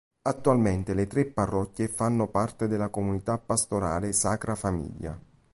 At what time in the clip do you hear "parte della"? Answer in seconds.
2.27-2.89